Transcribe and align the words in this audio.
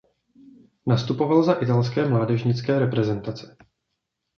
Nastupoval 0.87 1.43
za 1.43 1.53
italské 1.53 2.05
mládežnické 2.05 2.79
reprezentace. 2.79 3.57